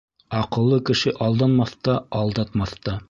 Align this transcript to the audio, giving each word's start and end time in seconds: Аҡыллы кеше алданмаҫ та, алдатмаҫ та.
Аҡыллы 0.37 0.79
кеше 0.89 1.13
алданмаҫ 1.25 1.75
та, 1.89 1.99
алдатмаҫ 2.23 2.75
та. 2.89 2.99